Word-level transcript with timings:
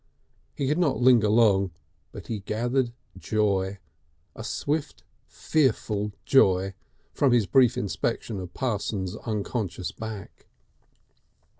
He 0.55 0.67
could 0.67 0.79
not 0.79 0.99
linger 0.99 1.29
long, 1.29 1.69
but 2.11 2.25
he 2.25 2.39
gathered 2.39 2.91
joy, 3.19 3.77
a 4.35 4.43
swift 4.43 5.01
and 5.01 5.09
fearful 5.31 6.11
joy, 6.25 6.73
from 7.13 7.33
his 7.33 7.45
brief 7.45 7.77
inspection 7.77 8.39
of 8.39 8.51
Parsons' 8.55 9.15
unconscious 9.17 9.91
back. 9.91 10.47